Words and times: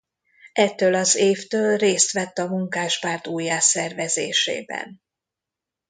Ettől 0.53 0.93
az 0.93 1.15
évtől 1.15 1.77
részt 1.77 2.11
vett 2.11 2.37
a 2.37 2.47
Munkáspárt 2.47 3.27
újjászervezésében. 3.27 5.01